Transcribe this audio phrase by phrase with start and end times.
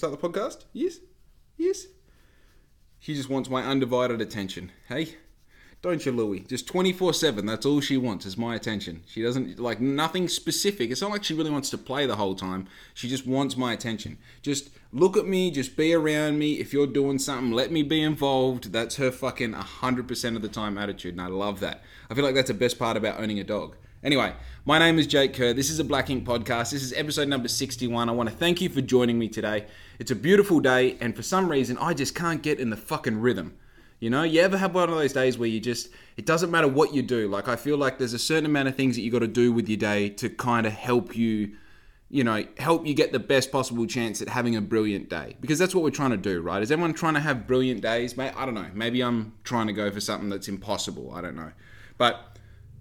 [0.00, 0.64] start the podcast?
[0.72, 0.98] Yes?
[1.58, 1.86] Yes?
[2.98, 4.72] She just wants my undivided attention.
[4.88, 5.16] Hey?
[5.82, 6.40] Don't you, Louie?
[6.40, 7.44] Just 24 7.
[7.44, 9.02] That's all she wants is my attention.
[9.06, 10.90] She doesn't, like, nothing specific.
[10.90, 12.66] It's not like she really wants to play the whole time.
[12.94, 14.16] She just wants my attention.
[14.40, 16.54] Just look at me, just be around me.
[16.54, 18.72] If you're doing something, let me be involved.
[18.72, 21.82] That's her fucking 100% of the time attitude, and I love that.
[22.08, 23.76] I feel like that's the best part about owning a dog.
[24.02, 24.32] Anyway,
[24.64, 25.52] my name is Jake Kerr.
[25.52, 26.70] This is a Black Ink podcast.
[26.70, 28.08] This is episode number 61.
[28.08, 29.66] I want to thank you for joining me today.
[30.00, 33.20] It's a beautiful day, and for some reason, I just can't get in the fucking
[33.20, 33.58] rhythm.
[33.98, 36.68] You know, you ever have one of those days where you just, it doesn't matter
[36.68, 37.28] what you do.
[37.28, 39.52] Like, I feel like there's a certain amount of things that you got to do
[39.52, 41.54] with your day to kind of help you,
[42.08, 45.36] you know, help you get the best possible chance at having a brilliant day.
[45.38, 46.62] Because that's what we're trying to do, right?
[46.62, 48.16] Is everyone trying to have brilliant days?
[48.16, 48.70] Mate, I don't know.
[48.72, 51.12] Maybe I'm trying to go for something that's impossible.
[51.12, 51.52] I don't know.
[51.98, 52.38] But,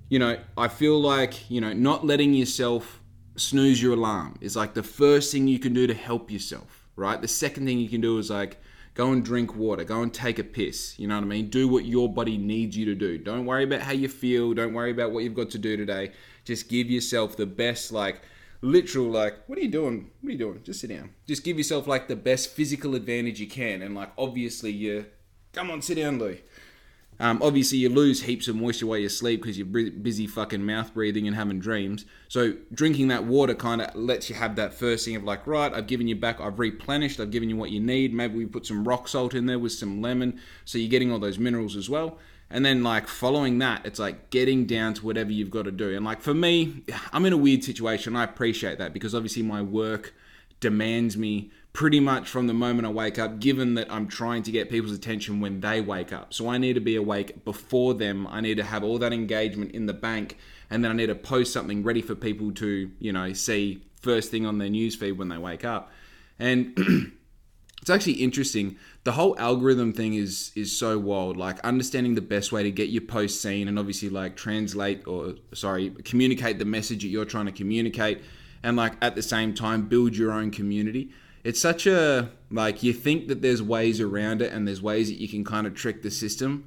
[0.07, 3.01] you know, I feel like, you know, not letting yourself
[3.35, 7.21] snooze your alarm is like the first thing you can do to help yourself, right?
[7.21, 8.59] The second thing you can do is like,
[8.99, 9.85] Go and drink water.
[9.85, 10.99] Go and take a piss.
[10.99, 11.49] You know what I mean?
[11.49, 13.17] Do what your body needs you to do.
[13.17, 14.53] Don't worry about how you feel.
[14.53, 16.11] Don't worry about what you've got to do today.
[16.43, 18.21] Just give yourself the best, like,
[18.61, 20.11] literal, like, what are you doing?
[20.19, 20.61] What are you doing?
[20.63, 21.11] Just sit down.
[21.25, 23.81] Just give yourself, like, the best physical advantage you can.
[23.81, 25.05] And, like, obviously, you.
[25.53, 26.37] Come on, sit down, Lou.
[27.21, 30.93] Um, obviously, you lose heaps of moisture while you sleep because you're busy fucking mouth
[30.93, 32.05] breathing and having dreams.
[32.29, 35.73] So, drinking that water kind of lets you have that first thing of like, right,
[35.73, 38.13] I've given you back, I've replenished, I've given you what you need.
[38.13, 41.19] Maybe we put some rock salt in there with some lemon, so you're getting all
[41.19, 42.17] those minerals as well.
[42.49, 45.95] And then, like, following that, it's like getting down to whatever you've got to do.
[45.95, 48.15] And, like, for me, I'm in a weird situation.
[48.15, 50.13] I appreciate that because obviously my work
[50.59, 54.51] demands me pretty much from the moment I wake up, given that I'm trying to
[54.51, 56.33] get people's attention when they wake up.
[56.33, 58.27] So I need to be awake before them.
[58.27, 60.37] I need to have all that engagement in the bank,
[60.69, 64.31] and then I need to post something ready for people to, you know, see first
[64.31, 65.91] thing on their newsfeed when they wake up.
[66.39, 66.73] And
[67.81, 68.77] it's actually interesting.
[69.03, 71.37] The whole algorithm thing is is so wild.
[71.37, 75.35] Like understanding the best way to get your post seen, and obviously like translate or
[75.53, 78.21] sorry, communicate the message that you're trying to communicate,
[78.63, 81.11] and like at the same time build your own community
[81.43, 85.19] it's such a like you think that there's ways around it and there's ways that
[85.19, 86.65] you can kind of trick the system.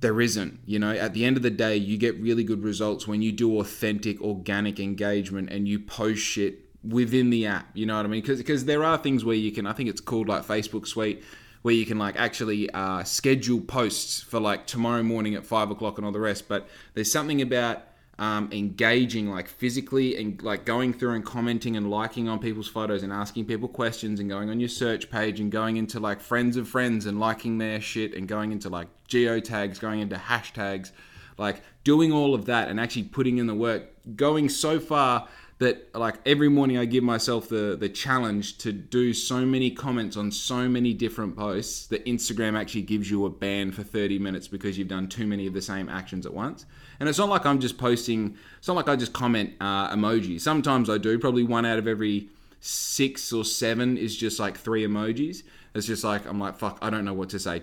[0.00, 0.92] There isn't you know?
[0.92, 4.20] At the end of the day you get really good results when you do authentic
[4.20, 8.22] organic engagement and you post shit within the app you know what i mean?
[8.22, 11.24] Because there are things where you can i think it's called like facebook suite
[11.62, 15.98] where you can like actually uh, schedule posts for like tomorrow morning at five o'clock
[15.98, 17.82] and all the rest but there's something about
[18.18, 23.02] um, engaging like physically and like going through and commenting and liking on people's photos
[23.02, 26.56] and asking people questions and going on your search page and going into like friends
[26.56, 30.92] of friends and liking their shit and going into like geotags, going into hashtags,
[31.36, 33.82] like doing all of that and actually putting in the work,
[34.16, 35.28] going so far
[35.58, 40.16] that like every morning I give myself the the challenge to do so many comments
[40.16, 44.48] on so many different posts that Instagram actually gives you a ban for 30 minutes
[44.48, 46.66] because you've done too many of the same actions at once.
[46.98, 48.36] And it's not like I'm just posting.
[48.58, 50.40] It's not like I just comment uh, emojis.
[50.40, 51.18] Sometimes I do.
[51.18, 52.28] Probably one out of every
[52.60, 55.42] six or seven is just like three emojis.
[55.74, 56.78] It's just like I'm like fuck.
[56.80, 57.60] I don't know what to say.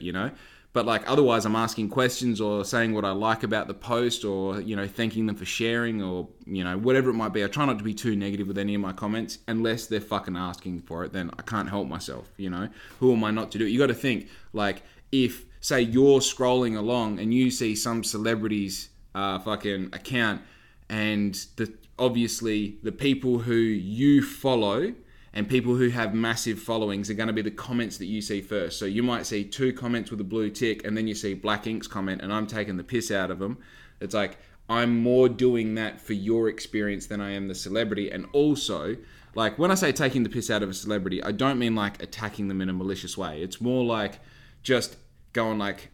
[0.00, 0.30] You know.
[0.72, 4.60] But like otherwise, I'm asking questions or saying what I like about the post, or
[4.60, 7.44] you know, thanking them for sharing, or you know, whatever it might be.
[7.44, 10.36] I try not to be too negative with any of my comments, unless they're fucking
[10.36, 11.12] asking for it.
[11.12, 12.32] Then I can't help myself.
[12.38, 12.68] You know,
[13.00, 13.68] who am I not to do it?
[13.68, 18.90] You got to think like if say you're scrolling along and you see some celebrity's
[19.14, 20.42] uh, fucking account,
[20.90, 24.92] and the obviously the people who you follow
[25.34, 28.42] and people who have massive followings are going to be the comments that you see
[28.42, 28.78] first.
[28.78, 31.66] So you might see two comments with a blue tick, and then you see Black
[31.66, 33.56] Ink's comment, and I'm taking the piss out of them.
[34.00, 34.36] It's like
[34.68, 38.96] I'm more doing that for your experience than I am the celebrity, and also.
[39.34, 42.02] Like when I say taking the piss out of a celebrity, I don't mean like
[42.02, 43.40] attacking them in a malicious way.
[43.40, 44.20] It's more like
[44.62, 44.96] just
[45.32, 45.90] going like,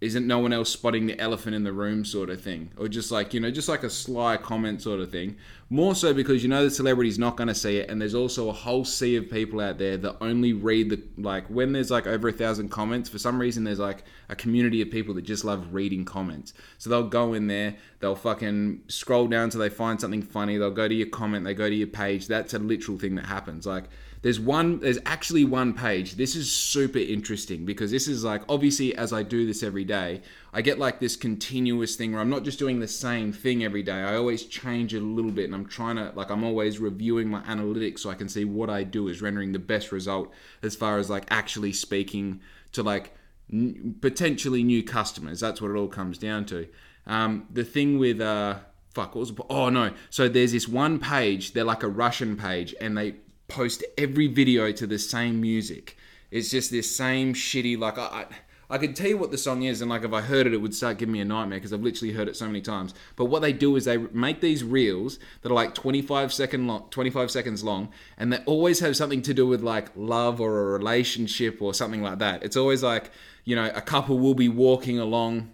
[0.00, 2.70] isn't no one else spotting the elephant in the room sort of thing?
[2.76, 5.36] Or just like you know just like a sly comment sort of thing
[5.70, 8.48] more so because you know the celebrity's not going to see it and there's also
[8.48, 12.06] a whole sea of people out there that only read the like when there's like
[12.06, 15.44] over a thousand comments for some reason there's like a community of people that just
[15.44, 16.52] love reading comments.
[16.78, 20.70] So they'll go in there they'll fucking scroll down till they find something funny they'll
[20.70, 22.26] go to your comment they go to your page.
[22.26, 23.66] That's a literal thing that happens.
[23.66, 23.84] Like
[24.24, 26.14] there's one there's actually one page.
[26.14, 30.22] This is super interesting because this is like obviously as i do this every day
[30.54, 33.82] i get like this continuous thing where i'm not just doing the same thing every
[33.82, 34.02] day.
[34.02, 37.28] I always change it a little bit and i'm trying to like i'm always reviewing
[37.28, 40.74] my analytics so i can see what i do is rendering the best result as
[40.74, 42.40] far as like actually speaking
[42.72, 43.14] to like
[43.52, 46.66] n- potentially new customers that's what it all comes down to
[47.06, 48.56] um, the thing with uh
[48.94, 52.74] fuck what was oh no so there's this one page they're like a russian page
[52.80, 53.14] and they
[53.48, 55.96] post every video to the same music.
[56.30, 58.02] It's just this same shitty like I.
[58.02, 58.26] I
[58.74, 60.56] I could tell you what the song is, and like if I heard it, it
[60.56, 62.92] would start giving me a nightmare because I've literally heard it so many times.
[63.14, 66.88] But what they do is they make these reels that are like 25 second long,
[66.90, 70.72] 25 seconds long, and they always have something to do with like love or a
[70.76, 72.42] relationship or something like that.
[72.42, 73.12] It's always like
[73.44, 75.52] you know a couple will be walking along,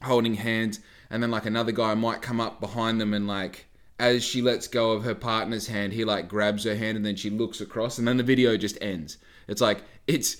[0.00, 0.80] holding hands,
[1.10, 3.66] and then like another guy might come up behind them and like
[3.98, 7.16] as she lets go of her partner's hand, he like grabs her hand and then
[7.16, 9.18] she looks across, and then the video just ends.
[9.48, 10.38] It's like it's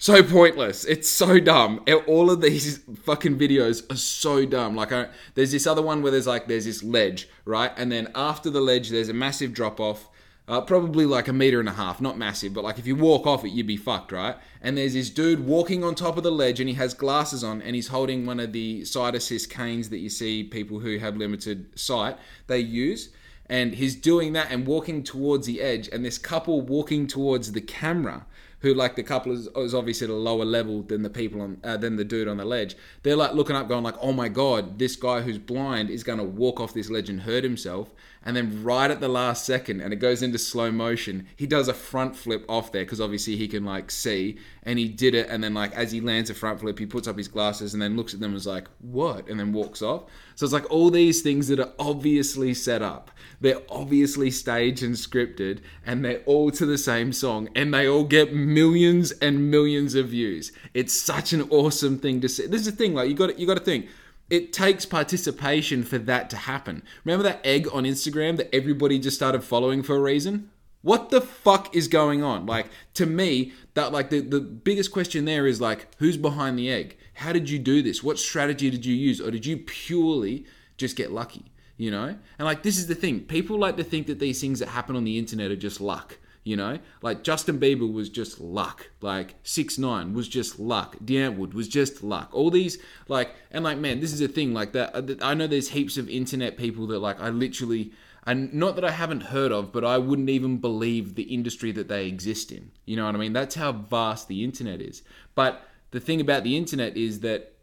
[0.00, 0.86] so pointless.
[0.86, 1.84] It's so dumb.
[2.06, 4.74] All of these fucking videos are so dumb.
[4.74, 7.70] Like, I, there's this other one where there's like there's this ledge, right?
[7.76, 10.08] And then after the ledge, there's a massive drop off,
[10.48, 13.26] uh, probably like a meter and a half, not massive, but like if you walk
[13.26, 14.36] off it, you'd be fucked, right?
[14.62, 17.60] And there's this dude walking on top of the ledge, and he has glasses on,
[17.60, 21.18] and he's holding one of the sight assist canes that you see people who have
[21.18, 22.16] limited sight
[22.46, 23.10] they use.
[23.50, 27.60] And he's doing that and walking towards the edge, and this couple walking towards the
[27.60, 28.24] camera
[28.60, 31.58] who like the couple is, is obviously at a lower level than the people on
[31.64, 32.76] uh, than the dude on the ledge.
[33.02, 36.18] They're like looking up, going like, "Oh my god, this guy who's blind is going
[36.18, 37.90] to walk off this ledge and hurt himself."
[38.22, 41.68] And then right at the last second, and it goes into slow motion, he does
[41.68, 45.28] a front flip off there because obviously he can like see, and he did it.
[45.28, 47.82] And then like as he lands a front flip, he puts up his glasses and
[47.82, 50.04] then looks at them and is like, "What?" and then walks off.
[50.34, 54.94] So it's like all these things that are obviously set up they're obviously staged and
[54.94, 59.94] scripted, and they're all to the same song, and they all get millions and millions
[59.94, 60.52] of views.
[60.74, 62.46] It's such an awesome thing to see.
[62.46, 63.88] This is the thing, like you got you got to think.
[64.30, 66.82] It takes participation for that to happen.
[67.04, 70.50] Remember that egg on Instagram that everybody just started following for a reason?
[70.82, 72.46] What the fuck is going on?
[72.46, 76.70] Like to me, that like the, the biggest question there is like who's behind the
[76.70, 76.96] egg?
[77.14, 78.02] How did you do this?
[78.02, 79.20] What strategy did you use?
[79.20, 80.46] Or did you purely
[80.78, 81.50] just get lucky?
[81.80, 82.14] you know?
[82.38, 83.20] And like this is the thing.
[83.20, 86.18] People like to think that these things that happen on the internet are just luck.
[86.42, 88.90] You know, like Justin Bieber was just luck.
[89.02, 90.96] Like Six Nine was just luck.
[91.00, 92.30] Wood was just luck.
[92.32, 92.78] All these
[93.08, 94.94] like and like man, this is a thing like that.
[94.94, 97.92] Uh, I know there's heaps of internet people that like I literally
[98.26, 101.88] and not that I haven't heard of, but I wouldn't even believe the industry that
[101.88, 102.70] they exist in.
[102.84, 103.32] You know what I mean?
[103.32, 105.02] That's how vast the internet is.
[105.34, 107.54] But the thing about the internet is that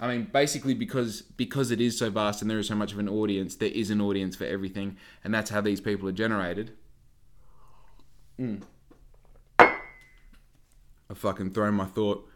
[0.00, 3.00] I mean, basically because because it is so vast and there is so much of
[3.00, 6.72] an audience, there is an audience for everything, and that's how these people are generated.
[8.38, 8.62] Mm.
[9.58, 12.28] I fucking throw my thought.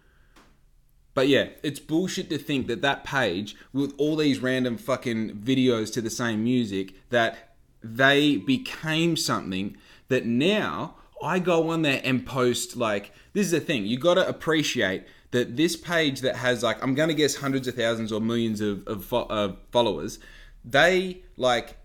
[1.14, 5.92] But yeah, it's bullshit to think that that page with all these random fucking videos
[5.92, 9.76] to the same music that they became something
[10.08, 14.14] that now I go on there and post like this is the thing you got
[14.14, 18.20] to appreciate that this page that has like I'm gonna guess hundreds of thousands or
[18.20, 20.18] millions of, of uh, followers,
[20.64, 21.76] they like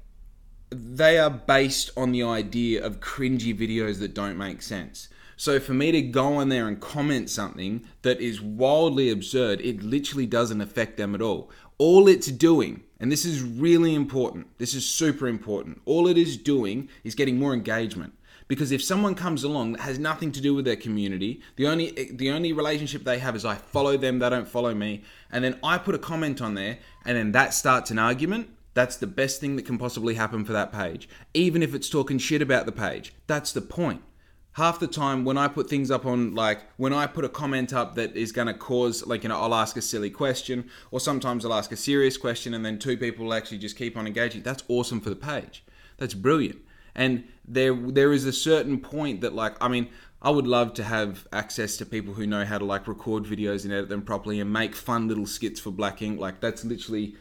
[0.69, 5.09] they are based on the idea of cringy videos that don't make sense.
[5.39, 9.83] So for me to go on there and comment something that is wildly absurd, it
[9.83, 11.51] literally doesn't affect them at all.
[11.77, 16.37] All it's doing, and this is really important, this is super important, all it is
[16.37, 18.13] doing is getting more engagement.
[18.47, 21.91] Because if someone comes along that has nothing to do with their community, the only
[22.13, 25.59] the only relationship they have is I follow them, they don't follow me, and then
[25.61, 28.49] I put a comment on there, and then that starts an argument.
[28.77, 31.09] That's the best thing that can possibly happen for that page.
[31.33, 34.03] Even if it's talking shit about the page, that's the point.
[34.51, 37.73] Half the time when I put things up on, like, when I put a comment
[37.73, 40.99] up that is going to cause, like, you know, I'll ask a silly question, or
[40.99, 44.05] sometimes I'll ask a serious question, and then two people will actually just keep on
[44.05, 44.43] engaging.
[44.43, 45.65] That's awesome for the page.
[45.97, 46.61] That's brilliant
[46.97, 49.87] and there there is a certain point that like I mean
[50.19, 53.65] I would love to have access to people who know how to like record videos
[53.65, 56.19] and edit them properly and make fun little skits for Black Ink.
[56.19, 57.15] Like that's literally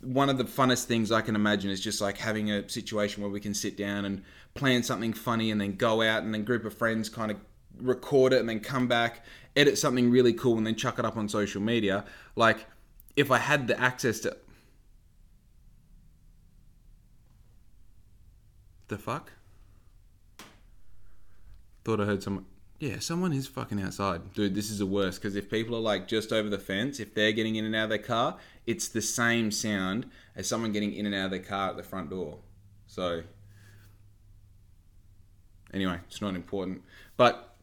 [0.00, 3.30] one of the funnest things I can imagine is just like having a situation where
[3.30, 4.22] we can sit down and
[4.54, 7.38] plan something funny and then go out and then group of friends kind of
[7.80, 9.24] record it and then come back,
[9.56, 12.04] edit something really cool and then chuck it up on social media.
[12.36, 12.66] Like
[13.16, 14.36] if I had the access to
[18.88, 19.32] The fuck?
[21.84, 22.46] Thought I heard someone.
[22.78, 24.32] Yeah, someone is fucking outside.
[24.34, 27.12] Dude, this is the worst because if people are like just over the fence, if
[27.12, 30.06] they're getting in and out of their car, it's the same sound
[30.36, 32.38] as someone getting in and out of their car at the front door.
[32.86, 33.22] So,
[35.74, 36.82] anyway, it's not important.
[37.16, 37.56] But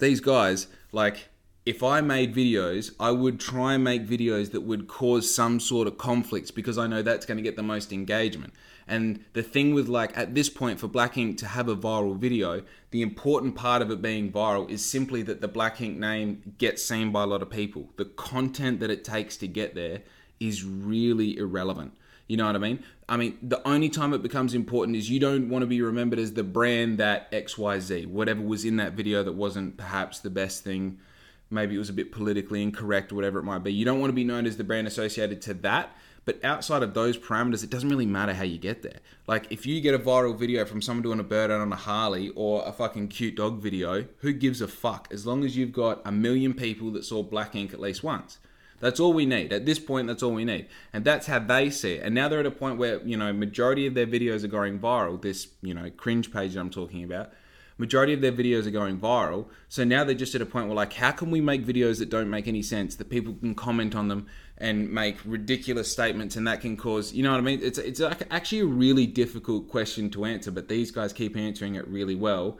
[0.00, 1.28] these guys, like,
[1.64, 5.86] if I made videos, I would try and make videos that would cause some sort
[5.86, 8.52] of conflicts because I know that's going to get the most engagement.
[8.90, 12.16] And the thing with like at this point for Black Ink to have a viral
[12.16, 16.54] video, the important part of it being viral is simply that the Black Ink name
[16.58, 17.88] gets seen by a lot of people.
[17.96, 20.02] The content that it takes to get there
[20.40, 21.92] is really irrelevant.
[22.26, 22.82] You know what I mean?
[23.08, 26.18] I mean, the only time it becomes important is you don't want to be remembered
[26.18, 30.64] as the brand that XYZ, whatever was in that video that wasn't perhaps the best
[30.64, 30.98] thing.
[31.50, 33.72] Maybe it was a bit politically incorrect, whatever it might be.
[33.72, 35.96] You don't want to be known as the brand associated to that.
[36.26, 38.98] But outside of those parameters, it doesn't really matter how you get there.
[39.26, 41.76] Like, if you get a viral video from someone doing a bird out on a
[41.76, 45.08] Harley or a fucking cute dog video, who gives a fuck?
[45.10, 48.38] As long as you've got a million people that saw Black Ink at least once.
[48.80, 49.52] That's all we need.
[49.52, 50.66] At this point, that's all we need.
[50.92, 52.02] And that's how they see it.
[52.02, 54.78] And now they're at a point where, you know, majority of their videos are going
[54.78, 55.20] viral.
[55.20, 57.30] This, you know, cringe page that I'm talking about.
[57.80, 59.46] Majority of their videos are going viral.
[59.70, 62.10] So now they're just at a point where like, how can we make videos that
[62.10, 64.26] don't make any sense that people can comment on them
[64.58, 67.60] and make ridiculous statements and that can cause, you know what I mean?
[67.62, 71.74] It's it's like actually a really difficult question to answer, but these guys keep answering
[71.74, 72.58] it really well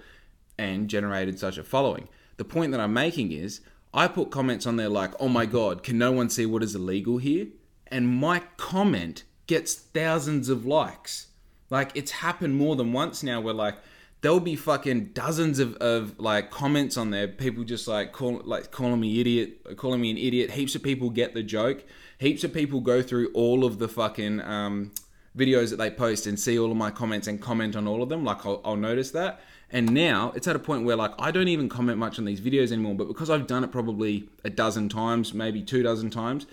[0.58, 2.08] and generated such a following.
[2.38, 3.60] The point that I'm making is
[3.92, 6.74] I put comments on there like, oh my God, can no one see what is
[6.74, 7.48] illegal here?
[7.88, 11.26] And my comment gets thousands of likes.
[11.68, 13.76] Like, it's happened more than once now where, like,
[14.20, 17.28] there'll be fucking dozens of, of like comments on there.
[17.28, 20.52] People just like call like calling me idiot, calling me an idiot.
[20.52, 21.84] Heaps of people get the joke.
[22.18, 24.92] Heaps of people go through all of the fucking um,
[25.36, 28.08] videos that they post and see all of my comments and comment on all of
[28.08, 28.24] them.
[28.24, 29.40] Like I'll, I'll notice that.
[29.72, 32.40] And now it's at a point where like I don't even comment much on these
[32.40, 36.46] videos anymore, but because I've done it probably a dozen times, maybe two dozen times,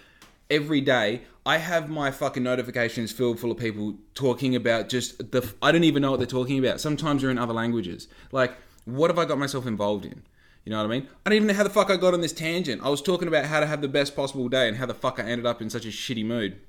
[0.49, 5.49] every day I have my fucking notifications filled full of people talking about just the
[5.61, 6.81] I don't even know what they're talking about.
[6.81, 8.07] Sometimes they're in other languages.
[8.31, 10.23] Like what have I got myself involved in?
[10.65, 11.07] You know what I mean?
[11.25, 12.83] I don't even know how the fuck I got on this tangent.
[12.83, 15.19] I was talking about how to have the best possible day and how the fuck
[15.19, 16.59] I ended up in such a shitty mood.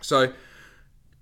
[0.00, 0.32] So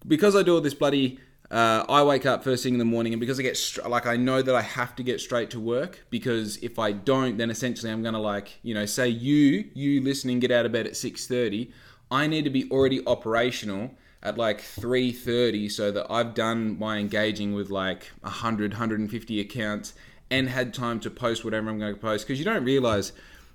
[0.07, 1.19] because I do all this bloody
[1.51, 4.07] uh, I wake up first thing in the morning, and because I get str- like
[4.07, 7.51] I know that I have to get straight to work because if I don't, then
[7.51, 10.97] essentially I'm gonna like you know say you you listening get out of bed at
[10.97, 11.73] six thirty.
[12.11, 13.91] I need to be already operational
[14.23, 19.95] at like 3.30 so that I've done my engaging with like 100, 150 accounts
[20.31, 22.27] and had time to post whatever I'm going to post.
[22.27, 23.13] Because you don't realize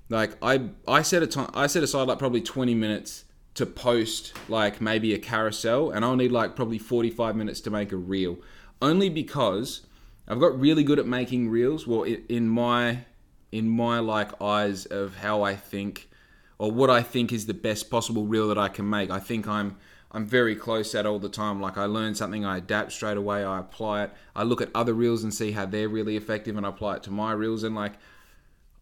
[0.10, 4.34] like I I set a time I set aside like probably 20 minutes to post
[4.50, 8.38] like maybe a carousel and I'll need like probably 45 minutes to make a reel.
[8.82, 9.86] Only because
[10.28, 13.06] I've got really good at making reels well in my
[13.52, 16.10] in my like eyes of how I think
[16.58, 19.48] or what I think is the best possible reel that I can make I think
[19.48, 19.78] I'm
[20.12, 23.44] I'm very close at all the time like I learn something I adapt straight away
[23.44, 26.66] I apply it I look at other reels and see how they're really effective and
[26.66, 27.94] I apply it to my reels and like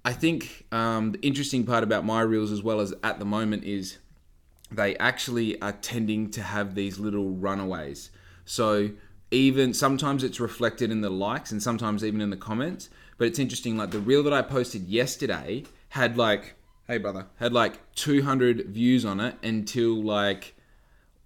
[0.03, 3.63] I think um, the interesting part about my reels as well as at the moment
[3.63, 3.99] is
[4.71, 8.09] they actually are tending to have these little runaways.
[8.45, 8.91] So
[9.29, 12.89] even sometimes it's reflected in the likes and sometimes even in the comments.
[13.17, 16.55] But it's interesting, like the reel that I posted yesterday had like,
[16.91, 20.55] hey brother, had like 200 views on it until like,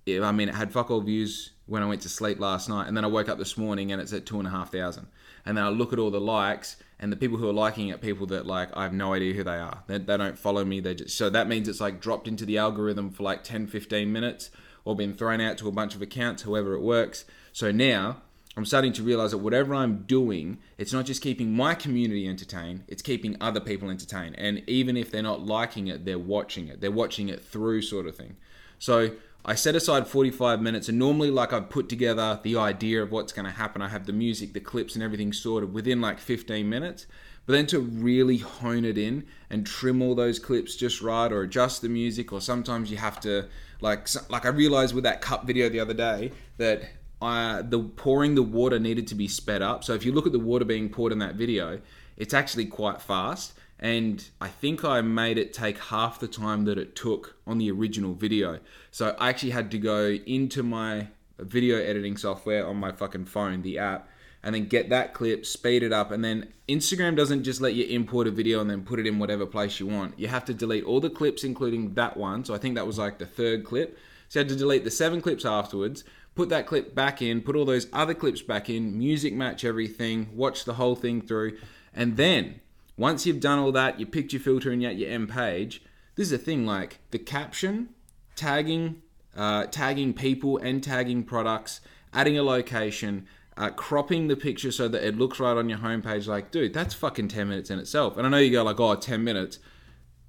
[0.07, 2.95] I mean, it had fuck all views when I went to sleep last night, and
[2.95, 5.07] then I woke up this morning and it's at two and a half thousand.
[5.43, 7.99] And then I look at all the likes, and the people who are liking it,
[7.99, 9.81] people that like I have no idea who they are.
[9.87, 10.81] They, they don't follow me.
[10.81, 14.11] They just so that means it's like dropped into the algorithm for like 10, 15
[14.11, 14.51] minutes,
[14.83, 17.25] or been thrown out to a bunch of accounts, however it works.
[17.53, 18.21] So now
[18.57, 22.85] I'm starting to realize that whatever I'm doing, it's not just keeping my community entertained,
[22.87, 24.35] it's keeping other people entertained.
[24.37, 26.79] And even if they're not liking it, they're watching it.
[26.79, 28.37] They're watching it through, sort of thing.
[28.79, 29.11] So
[29.43, 33.33] I set aside 45 minutes, and normally, like, I've put together the idea of what's
[33.33, 33.81] going to happen.
[33.81, 37.05] I have the music, the clips, and everything sorted within like 15 minutes.
[37.45, 41.41] But then to really hone it in and trim all those clips just right, or
[41.41, 43.47] adjust the music, or sometimes you have to,
[43.81, 46.83] like, like I realized with that cup video the other day that
[47.21, 49.83] I, the pouring the water needed to be sped up.
[49.83, 51.79] So if you look at the water being poured in that video,
[52.17, 56.77] it's actually quite fast and I think I made it take half the time that
[56.77, 58.59] it took on the original video.
[58.91, 61.07] So I actually had to go into my
[61.39, 64.07] video editing software on my fucking phone, the app,
[64.41, 67.85] and then get that clip, speed it up, and then Instagram doesn't just let you
[67.85, 70.17] import a video and then put it in whatever place you want.
[70.17, 72.45] You have to delete all the clips, including that one.
[72.45, 73.97] So I think that was like the third clip.
[74.29, 76.03] So I had to delete the seven clips afterwards,
[76.35, 80.29] put that clip back in, put all those other clips back in, music match everything,
[80.33, 81.57] watch the whole thing through,
[81.93, 82.59] and then
[82.97, 85.81] once you've done all that, your filter and yet your end page.
[86.15, 87.89] This is a thing like the caption,
[88.35, 89.01] tagging,
[89.35, 91.81] uh, tagging people and tagging products,
[92.13, 93.27] adding a location,
[93.57, 96.27] uh, cropping the picture so that it looks right on your homepage.
[96.27, 98.17] Like, dude, that's fucking 10 minutes in itself.
[98.17, 99.59] And I know you go like, oh, 10 minutes.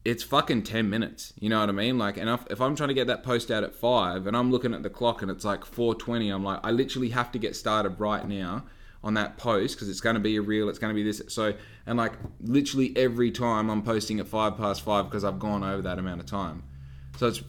[0.07, 1.33] It's fucking 10 minutes.
[1.41, 1.99] You know what I mean?
[1.99, 4.53] Like, and if, if I'm trying to get that post out at 5 and I'm
[4.53, 7.57] looking at the clock and it's like 4.20, I'm like, I literally have to get
[7.57, 8.63] started right now
[9.03, 11.23] on that post because it's going to be a reel, it's going to be this.
[11.27, 11.55] So,
[11.87, 15.83] and like literally every time I'm posting at five past five because I've gone over
[15.83, 16.63] that amount of time.
[17.17, 17.43] So it's,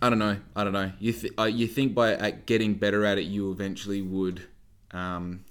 [0.00, 0.36] I don't know.
[0.54, 0.92] I don't know.
[1.00, 4.46] You th- uh, you think by getting better at it, you eventually would,
[4.92, 5.44] um,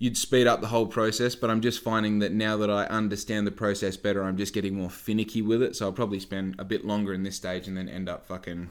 [0.00, 1.36] you'd speed up the whole process.
[1.36, 4.74] But I'm just finding that now that I understand the process better, I'm just getting
[4.74, 5.76] more finicky with it.
[5.76, 8.70] So I'll probably spend a bit longer in this stage and then end up fucking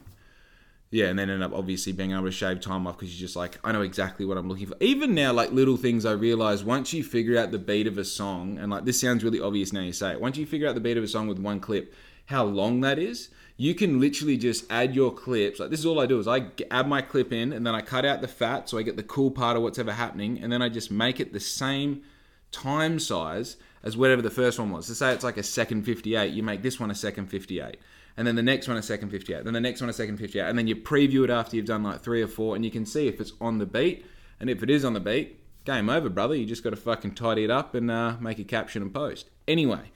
[0.91, 3.35] yeah, and then end up obviously being able to shave time off because you're just
[3.35, 4.75] like, I know exactly what I'm looking for.
[4.79, 8.03] Even now, like little things I realize once you figure out the beat of a
[8.03, 10.73] song, and like this sounds really obvious now you say it, once you figure out
[10.73, 11.93] the beat of a song with one clip,
[12.29, 15.59] how long that is, you can literally just add your clips.
[15.59, 17.81] Like this is all I do is I add my clip in and then I
[17.81, 20.51] cut out the fat so I get the cool part of what's ever happening, and
[20.51, 22.03] then I just make it the same
[22.51, 24.87] time size as whatever the first one was.
[24.87, 27.77] So say it's like a second 58, you make this one a second 58
[28.17, 30.41] and then the next one a second 58, then the next one a second 58,
[30.41, 32.85] and then you preview it after you've done like three or four, and you can
[32.85, 34.05] see if it's on the beat,
[34.41, 36.35] and if it is on the beat, game over, brother.
[36.35, 39.29] You just got to fucking tidy it up and uh, make a caption and post.
[39.47, 39.91] Anyway,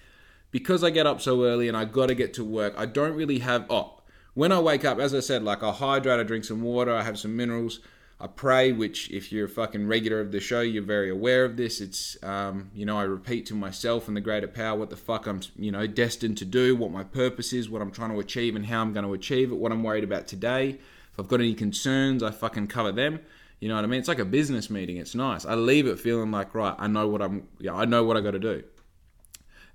[0.54, 3.16] because I get up so early and I got to get to work, I don't
[3.16, 3.66] really have.
[3.70, 4.00] Oh,
[4.36, 7.02] when I wake up, as I said, like I hydrate, I drink some water, I
[7.02, 7.82] have some minerals.
[8.20, 11.58] I pray, which if you're a fucking regular of the show, you're very aware of
[11.58, 11.82] this.
[11.82, 15.26] It's, um, you know, I repeat to myself and the greater power what the fuck
[15.26, 18.56] I'm, you know, destined to do, what my purpose is, what I'm trying to achieve,
[18.56, 20.70] and how I'm going to achieve it, what I'm worried about today.
[20.70, 23.20] If I've got any concerns, I fucking cover them.
[23.60, 24.00] You know what I mean?
[24.00, 24.98] It's like a business meeting.
[24.98, 25.46] It's nice.
[25.46, 28.22] I leave it feeling like, right, I know what I'm, yeah, I know what I
[28.22, 28.64] got to do.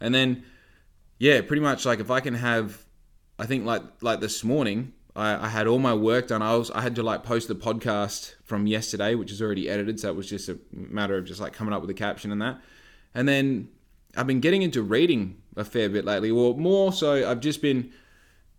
[0.00, 0.44] And then,
[1.18, 2.84] yeah, pretty much like if I can have,
[3.38, 6.42] I think like like this morning, I, I, had all my work done.
[6.42, 9.98] I was I had to like post the podcast from yesterday, which is already edited,
[9.98, 12.40] so it was just a matter of just like coming up with a caption and
[12.40, 12.60] that.
[13.14, 13.68] And then
[14.16, 17.28] I've been getting into reading a fair bit lately, or more so.
[17.28, 17.92] I've just been.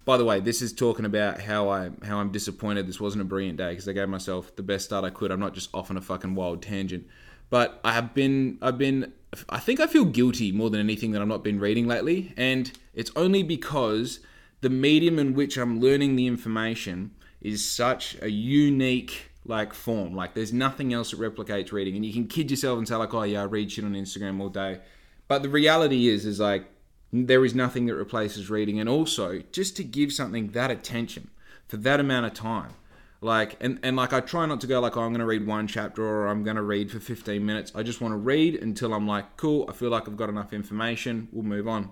[0.06, 3.25] By the way, this is talking about how I how I'm disappointed this wasn't a
[3.25, 5.32] brilliant day because I gave myself the best start I could.
[5.32, 7.06] I'm not just off on a fucking wild tangent,
[7.50, 9.13] but I have been I've been
[9.48, 12.72] I think I feel guilty more than anything that I've not been reading lately, and
[12.94, 14.20] it's only because
[14.62, 20.14] the medium in which I'm learning the information is such a unique like form.
[20.14, 21.96] Like there's nothing else that replicates reading.
[21.96, 24.40] And you can kid yourself and say like, oh yeah, I read shit on Instagram
[24.40, 24.80] all day.
[25.28, 26.66] But the reality is, is like
[27.12, 28.80] there is nothing that replaces reading.
[28.80, 31.30] And also just to give something that attention
[31.68, 32.74] for that amount of time.
[33.21, 35.67] Like and, and like I try not to go like oh, I'm gonna read one
[35.67, 37.71] chapter or I'm gonna read for 15 minutes.
[37.75, 40.53] I just want to read until I'm like, cool, I feel like I've got enough
[40.53, 41.91] information, we'll move on.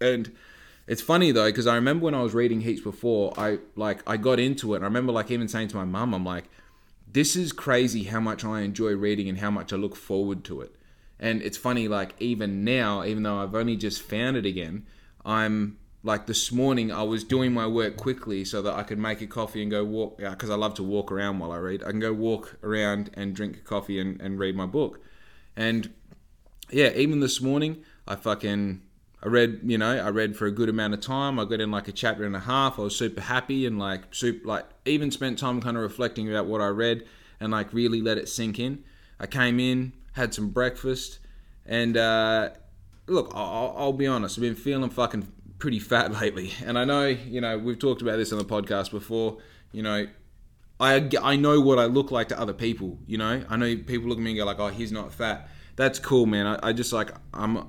[0.00, 0.32] And
[0.86, 4.16] it's funny though because I remember when I was reading heaps before, I like I
[4.16, 4.80] got into it.
[4.80, 6.44] I remember like even saying to my mum, I'm like,
[7.10, 10.62] this is crazy how much I enjoy reading and how much I look forward to
[10.62, 10.74] it.
[11.20, 14.86] And it's funny like even now, even though I've only just found it again,
[15.24, 19.22] I'm like this morning I was doing my work quickly so that I could make
[19.22, 21.82] a coffee and go walk because I love to walk around while I read.
[21.82, 25.00] I can go walk around and drink a coffee and, and read my book.
[25.56, 25.90] And
[26.70, 28.82] yeah, even this morning I fucking
[29.22, 31.38] I read, you know, I read for a good amount of time.
[31.38, 32.78] I got in like a chapter and a half.
[32.78, 36.44] I was super happy and like super, like even spent time kind of reflecting about
[36.44, 37.06] what I read
[37.40, 38.84] and like really let it sink in.
[39.18, 41.20] I came in, had some breakfast,
[41.64, 42.50] and uh,
[43.06, 45.26] look, I'll, I'll be honest, I've been feeling fucking
[45.58, 46.52] pretty fat lately.
[46.64, 49.38] And I know, you know, we've talked about this on the podcast before.
[49.72, 50.06] You know,
[50.80, 52.98] I I know what I look like to other people.
[53.06, 55.48] You know, I know people look at me and go like, "Oh, he's not fat."
[55.76, 56.46] That's cool, man.
[56.46, 57.68] I, I just like I'm.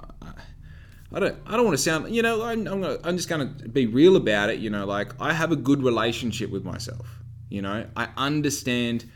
[1.16, 3.46] I don't I don't want to sound you know I'm I'm, gonna, I'm just to
[3.46, 7.62] be real about it you know like I have a good relationship with myself you
[7.62, 9.10] know I understand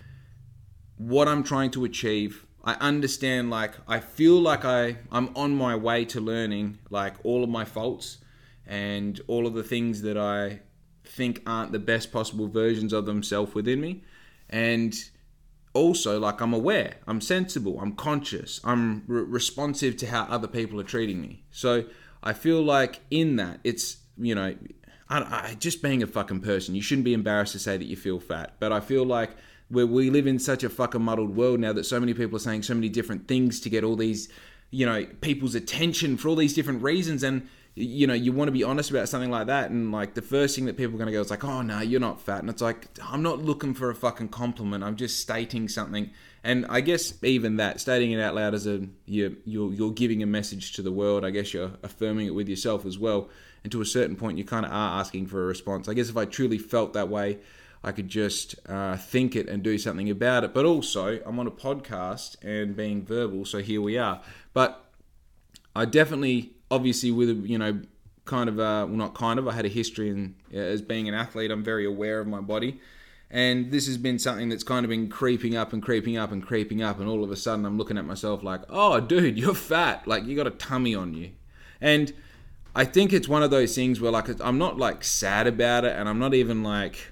[0.97, 5.75] what I'm trying to achieve I understand like I feel like I I'm on my
[5.75, 8.19] way to learning like all of my faults
[8.69, 10.61] and all of the things that I
[11.03, 14.03] think aren't the best possible versions of themselves within me
[14.49, 14.95] and
[15.73, 20.79] also like I'm aware, I'm sensible, I'm conscious, I'm re- responsive to how other people
[20.79, 21.43] are treating me.
[21.51, 21.85] So
[22.23, 24.55] I feel like in that it's you know,
[25.09, 25.19] I,
[25.51, 28.19] I, just being a fucking person, you shouldn't be embarrassed to say that you feel
[28.19, 28.55] fat.
[28.59, 29.31] But I feel like
[29.69, 32.41] where we live in such a fucking muddled world now that so many people are
[32.41, 34.29] saying so many different things to get all these,
[34.71, 38.51] you know, people's attention for all these different reasons and you know you want to
[38.51, 41.07] be honest about something like that and like the first thing that people are going
[41.07, 42.39] to go is like oh no you're not fat.
[42.39, 46.11] And it's like i'm not looking for a fucking compliment i'm just stating something.
[46.43, 50.23] And i guess even that stating it out loud as a you're you're, you're giving
[50.23, 51.23] a message to the world.
[51.23, 53.29] I guess you're affirming it with yourself as well.
[53.63, 55.87] And to a certain point you kind of are asking for a response.
[55.87, 57.39] I guess if i truly felt that way
[57.81, 60.53] I could just uh, think it and do something about it.
[60.53, 64.21] But also, I'm on a podcast and being verbal, so here we are.
[64.53, 64.83] But
[65.73, 67.81] I definitely obviously with you know
[68.25, 71.13] kind of uh, well not kind of I had a history in as being an
[71.13, 71.51] athlete.
[71.51, 72.79] I'm very aware of my body,
[73.29, 76.45] and this has been something that's kind of been creeping up and creeping up and
[76.45, 79.55] creeping up, and all of a sudden I'm looking at myself like, oh dude, you're
[79.55, 81.31] fat, like you got a tummy on you,
[81.81, 82.13] and
[82.75, 85.95] I think it's one of those things where like I'm not like sad about it,
[85.95, 87.11] and I'm not even like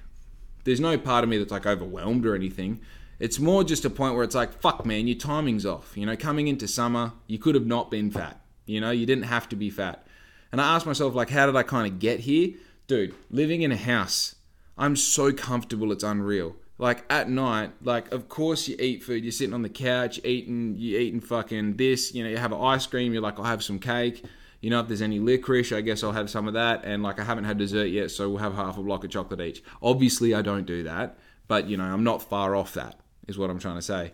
[0.63, 2.81] there's no part of me that's like overwhelmed or anything.
[3.19, 5.97] It's more just a point where it's like, fuck, man, your timing's off.
[5.97, 8.39] You know, coming into summer, you could have not been fat.
[8.67, 10.05] You know, you didn't have to be fat.
[10.51, 12.53] And I asked myself, like, how did I kind of get here?
[12.85, 14.35] Dude, living in a house,
[14.77, 16.55] I'm so comfortable, it's unreal.
[16.77, 19.23] Like at night, like of course you eat food.
[19.23, 22.13] You're sitting on the couch eating, you eating fucking this.
[22.13, 23.13] You know, you have an ice cream.
[23.13, 24.23] You're like, I'll have some cake.
[24.61, 26.83] You know, if there's any licorice, I guess I'll have some of that.
[26.83, 29.41] And like, I haven't had dessert yet, so we'll have half a block of chocolate
[29.41, 29.63] each.
[29.81, 33.49] Obviously, I don't do that, but you know, I'm not far off that, is what
[33.49, 34.13] I'm trying to say.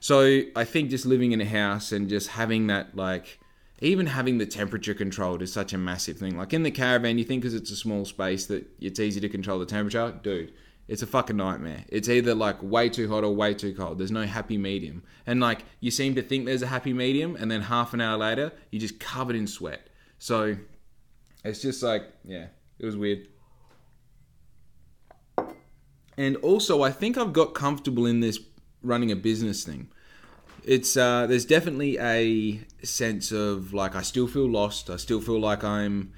[0.00, 3.38] So I think just living in a house and just having that, like,
[3.82, 6.38] even having the temperature controlled is such a massive thing.
[6.38, 9.28] Like in the caravan, you think because it's a small space that it's easy to
[9.28, 10.14] control the temperature.
[10.22, 10.52] Dude,
[10.86, 11.84] it's a fucking nightmare.
[11.88, 13.98] It's either like way too hot or way too cold.
[13.98, 15.02] There's no happy medium.
[15.26, 18.16] And like you seem to think there's a happy medium, and then half an hour
[18.16, 19.88] later, you're just covered in sweat.
[20.18, 20.56] So
[21.44, 22.46] it's just like, yeah,
[22.78, 23.26] it was weird.
[26.16, 28.38] And also, I think I've got comfortable in this
[28.80, 29.88] running a business thing.
[30.64, 34.90] It's uh, there's definitely a sense of like I still feel lost.
[34.90, 36.12] I still feel like I'm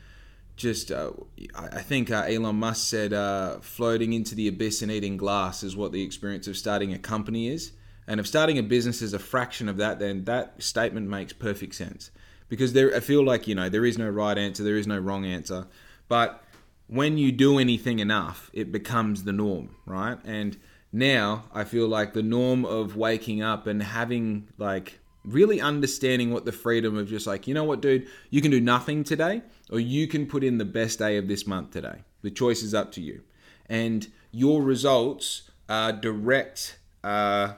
[0.56, 1.12] just uh,
[1.54, 5.76] I think uh, Elon Musk said uh, floating into the abyss and eating glass is
[5.76, 7.72] what the experience of starting a company is.
[8.06, 11.74] And if starting a business is a fraction of that, then that statement makes perfect
[11.74, 12.10] sense.
[12.48, 14.98] Because there, I feel like you know there is no right answer, there is no
[14.98, 15.66] wrong answer,
[16.08, 16.44] but
[16.86, 20.18] when you do anything enough, it becomes the norm, right?
[20.24, 20.58] And
[20.94, 26.44] now I feel like the norm of waking up and having like really understanding what
[26.44, 29.80] the freedom of just like, you know what, dude, you can do nothing today, or
[29.80, 32.02] you can put in the best day of this month today.
[32.22, 33.22] The choice is up to you.
[33.68, 37.54] And your results are direct, uh,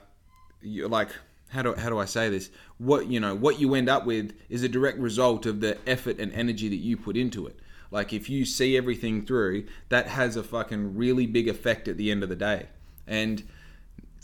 [0.62, 1.10] like,
[1.48, 2.50] how do, how do I say this?
[2.78, 6.18] What you know, what you end up with is a direct result of the effort
[6.18, 7.58] and energy that you put into it.
[7.90, 12.10] Like if you see everything through, that has a fucking really big effect at the
[12.10, 12.68] end of the day.
[13.06, 13.42] And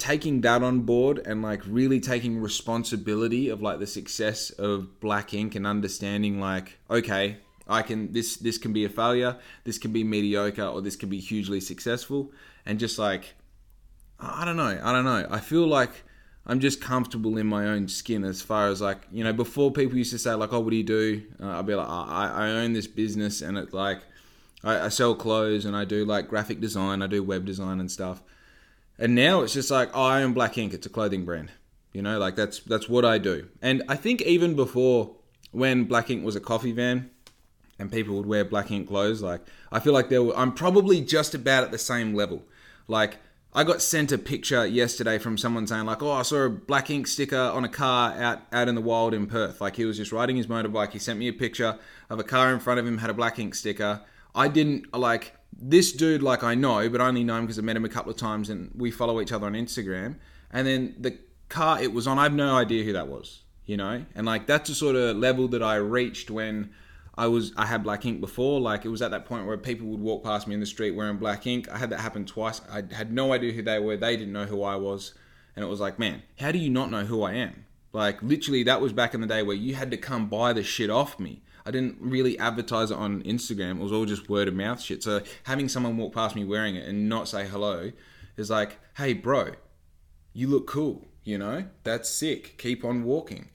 [0.03, 5.33] taking that on board and like really taking responsibility of like the success of Black
[5.33, 7.37] Ink and understanding like okay
[7.68, 11.09] I can this this can be a failure this can be mediocre or this can
[11.09, 12.33] be hugely successful.
[12.66, 13.35] And just like
[14.18, 15.25] I don't know I don't know.
[15.31, 16.03] I feel like
[16.47, 19.97] I'm just comfortable in my own skin as far as like you know before people
[19.97, 21.23] used to say like oh what do you do?
[21.40, 24.01] Uh, i'd be like I, I own this business and it like
[24.64, 27.88] I, I sell clothes and I do like graphic design I do web design and
[27.88, 28.21] stuff
[29.03, 30.73] and now it's just like oh, I own Black Ink.
[30.73, 31.51] It's a clothing brand.
[31.93, 33.49] You know, like that's that's what I do.
[33.61, 35.17] And I think even before
[35.51, 37.11] when Black Ink was a coffee van
[37.81, 39.41] and people would wear Black Ink clothes, like
[39.73, 42.45] I feel like there were, I'm probably just about at the same level.
[42.87, 43.17] Like
[43.53, 46.88] I got sent a picture yesterday from someone saying like, "Oh, I saw a Black
[46.88, 49.97] Ink sticker on a car out out in the wild in Perth." Like he was
[49.97, 50.93] just riding his motorbike.
[50.93, 51.77] He sent me a picture
[52.09, 54.03] of a car in front of him had a Black Ink sticker.
[54.33, 57.62] I didn't like this dude, like I know, but I only know him because I
[57.62, 60.17] met him a couple of times and we follow each other on Instagram.
[60.51, 63.77] And then the car it was on, I have no idea who that was, you
[63.77, 64.05] know?
[64.15, 66.71] And like that's the sort of level that I reached when
[67.15, 68.61] I was I had black ink before.
[68.61, 70.93] Like it was at that point where people would walk past me in the street
[70.93, 71.69] wearing black ink.
[71.71, 72.61] I had that happen twice.
[72.71, 73.97] I had no idea who they were.
[73.97, 75.15] They didn't know who I was.
[75.55, 77.67] And it was like, man, how do you not know who I am?
[77.93, 80.62] Like literally that was back in the day where you had to come buy the
[80.62, 81.43] shit off me.
[81.64, 83.72] I didn't really advertise it on Instagram.
[83.72, 85.03] It was all just word of mouth shit.
[85.03, 87.92] So having someone walk past me wearing it and not say hello
[88.37, 89.53] is like, hey, bro,
[90.33, 91.07] you look cool.
[91.25, 92.59] You know, that's sick.
[92.59, 93.48] Keep on walking.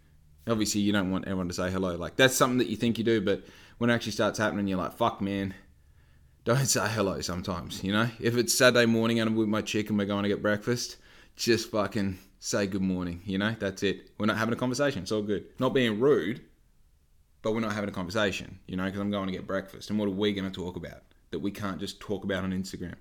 [0.48, 1.96] Obviously, you don't want everyone to say hello.
[1.96, 3.44] Like, that's something that you think you do, but
[3.78, 5.54] when it actually starts happening, you're like, fuck, man,
[6.46, 7.84] don't say hello sometimes.
[7.84, 10.30] You know, if it's Saturday morning and I'm with my chick and we're going to
[10.30, 10.96] get breakfast,
[11.36, 13.22] just fucking say good morning.
[13.26, 14.12] You know, that's it.
[14.18, 15.02] We're not having a conversation.
[15.04, 15.46] It's all good.
[15.60, 16.42] Not being rude,
[17.48, 19.90] but we're not having a conversation, you know, because I'm going to get breakfast.
[19.90, 22.52] And what are we going to talk about that we can't just talk about on
[22.52, 22.96] Instagram?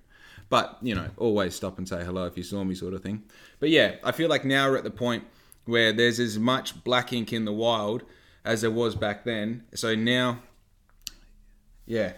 [0.47, 3.23] But, you know, always stop and say hello if you saw me, sort of thing.
[3.59, 5.25] But yeah, I feel like now we're at the point
[5.65, 8.03] where there's as much black ink in the wild
[8.45, 9.65] as there was back then.
[9.75, 10.39] So now,
[11.85, 12.13] yeah,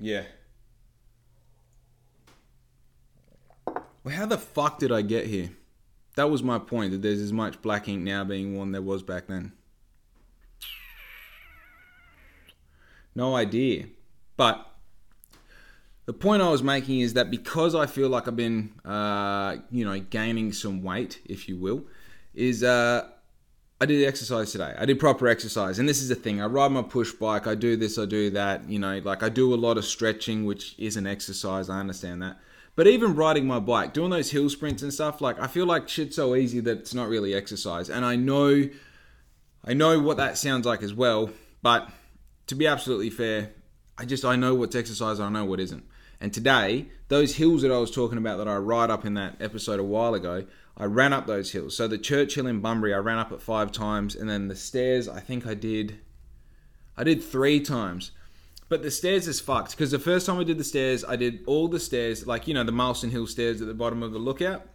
[0.00, 0.22] yeah.
[3.66, 5.50] Well, how the fuck did I get here?
[6.16, 9.02] That was my point, that there's as much black ink now being worn there was
[9.02, 9.52] back then.
[13.14, 13.86] No idea.
[14.36, 14.66] But
[16.06, 19.84] the point I was making is that because I feel like I've been, uh, you
[19.84, 21.84] know, gaining some weight, if you will,
[22.34, 23.08] is uh,
[23.80, 24.74] I did exercise today.
[24.78, 26.40] I did proper exercise, and this is the thing.
[26.40, 27.46] I ride my push bike.
[27.46, 27.98] I do this.
[27.98, 28.68] I do that.
[28.68, 31.70] You know, like I do a lot of stretching, which is an exercise.
[31.70, 32.38] I understand that.
[32.76, 35.88] But even riding my bike, doing those hill sprints and stuff, like I feel like
[35.88, 37.88] shit's so easy that it's not really exercise.
[37.88, 38.68] And I know,
[39.64, 41.30] I know what that sounds like as well.
[41.62, 41.88] But
[42.46, 43.52] to be absolutely fair,
[43.96, 45.84] I just I know what's exercise, I know what isn't.
[46.20, 49.36] And today, those hills that I was talking about that I ride up in that
[49.40, 50.44] episode a while ago,
[50.76, 51.76] I ran up those hills.
[51.76, 54.56] So the Church Hill in Bunbury, I ran up it five times, and then the
[54.56, 55.98] stairs, I think I did,
[56.96, 58.10] I did three times.
[58.68, 61.44] But the stairs is fucked because the first time I did the stairs, I did
[61.46, 64.18] all the stairs, like you know the Marlston Hill stairs at the bottom of the
[64.18, 64.66] lookout,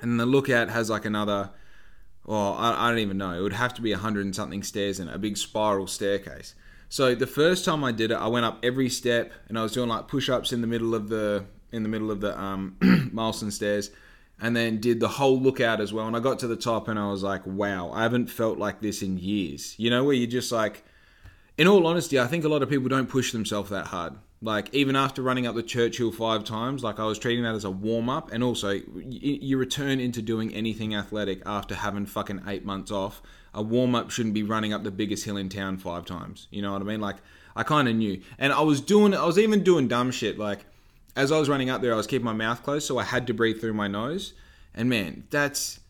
[0.00, 1.50] and the lookout has like another,
[2.26, 3.32] well, I, I don't even know.
[3.32, 5.86] It would have to be a hundred and something stairs in it, a big spiral
[5.86, 6.54] staircase.
[6.90, 9.70] So the first time I did it, I went up every step, and I was
[9.70, 12.76] doing like push-ups in the middle of the in the middle of the um,
[13.14, 13.92] Marlston stairs,
[14.40, 16.08] and then did the whole lookout as well.
[16.08, 18.80] And I got to the top, and I was like, wow, I haven't felt like
[18.80, 19.76] this in years.
[19.78, 20.82] You know, where you're just like
[21.56, 24.14] in all honesty, I think a lot of people don't push themselves that hard.
[24.42, 27.64] Like even after running up the Churchill five times, like I was treating that as
[27.64, 32.64] a warm up, and also you return into doing anything athletic after having fucking eight
[32.64, 33.22] months off.
[33.52, 36.46] A warm up shouldn't be running up the biggest hill in town five times.
[36.50, 37.00] You know what I mean?
[37.00, 37.16] Like
[37.56, 40.38] I kind of knew, and I was doing, I was even doing dumb shit.
[40.38, 40.60] Like
[41.16, 43.26] as I was running up there, I was keeping my mouth closed, so I had
[43.26, 44.34] to breathe through my nose.
[44.74, 45.80] And man, that's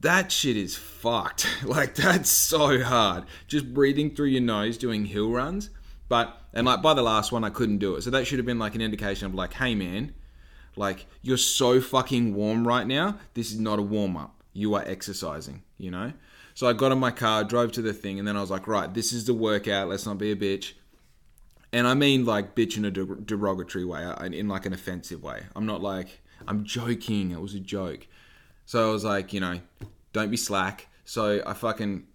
[0.00, 1.46] that shit is fucked.
[1.64, 3.24] like that's so hard.
[3.46, 5.70] Just breathing through your nose doing hill runs.
[6.08, 8.02] But and like by the last one I couldn't do it.
[8.02, 10.14] So that should have been like an indication of like, hey man,
[10.76, 13.18] like you're so fucking warm right now.
[13.34, 14.42] This is not a warm up.
[14.52, 16.12] You are exercising, you know?
[16.54, 18.66] So I got in my car, drove to the thing, and then I was like,
[18.66, 19.88] right, this is the workout.
[19.88, 20.72] Let's not be a bitch.
[21.72, 25.44] And I mean like bitch in a derogatory way, uh, in like an offensive way.
[25.54, 27.30] I'm not like, I'm joking.
[27.30, 28.06] It was a joke.
[28.66, 29.60] So I was like, you know,
[30.12, 30.88] don't be slack.
[31.04, 32.06] So I fucking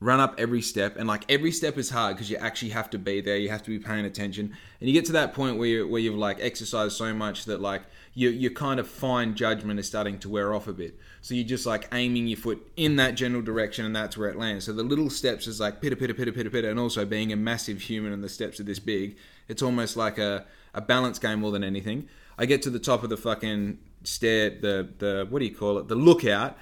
[0.00, 2.98] run up every step and like every step is hard because you actually have to
[2.98, 5.68] be there you have to be paying attention and you get to that point where,
[5.68, 9.80] you, where you've like exercised so much that like you, your kind of fine judgment
[9.80, 12.96] is starting to wear off a bit so you're just like aiming your foot in
[12.96, 14.66] that general direction and that's where it lands.
[14.66, 17.36] So the little steps is like pitter pitter pitter pitter pitter and also being a
[17.36, 19.16] massive human and the steps are this big
[19.48, 22.08] it's almost like a, a balance game more than anything.
[22.38, 25.78] I get to the top of the fucking stair, the the what do you call
[25.78, 26.58] it, the lookout,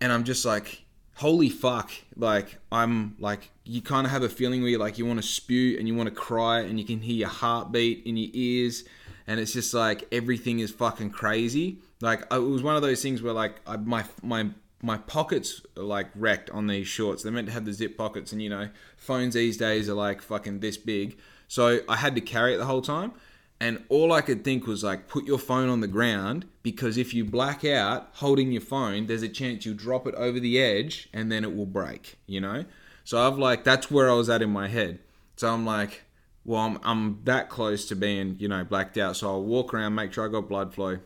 [0.00, 0.84] and I'm just like,
[1.14, 1.90] holy fuck!
[2.16, 5.26] Like I'm like, you kind of have a feeling where you like you want to
[5.26, 8.84] spew and you want to cry, and you can hear your heartbeat in your ears,
[9.30, 11.78] and it's just like everything is fucking crazy.
[12.00, 14.48] Like it was one of those things where like I, my my
[14.82, 17.22] my pockets are like wrecked on these shorts.
[17.22, 20.20] They're meant to have the zip pockets, and you know, phones these days are like
[20.20, 21.16] fucking this big.
[21.46, 23.12] So I had to carry it the whole time.
[23.60, 27.14] And all I could think was like, put your phone on the ground because if
[27.14, 31.08] you black out holding your phone, there's a chance you drop it over the edge
[31.12, 32.64] and then it will break, you know?
[33.04, 35.00] So I've like, that's where I was at in my head.
[35.36, 36.04] So I'm like,
[36.44, 39.16] well, I'm, I'm that close to being, you know, blacked out.
[39.16, 40.98] So I'll walk around, make sure I got blood flow,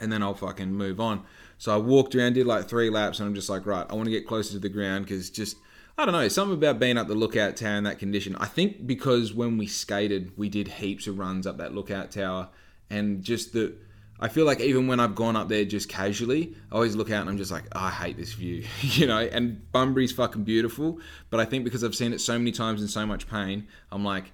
[0.00, 1.24] and then I'll fucking move on.
[1.58, 4.06] So I walked around, did like three laps, and I'm just like, right, I want
[4.06, 5.56] to get closer to the ground because just
[5.96, 8.34] I don't know, something about being up the lookout tower in that condition.
[8.36, 12.48] I think because when we skated, we did heaps of runs up that lookout tower,
[12.90, 13.74] and just the.
[14.20, 17.22] I feel like even when I've gone up there just casually, I always look out
[17.22, 19.18] and I'm just like, oh, I hate this view, you know.
[19.18, 21.00] And Bunbury's fucking beautiful,
[21.30, 24.04] but I think because I've seen it so many times in so much pain, I'm
[24.04, 24.30] like,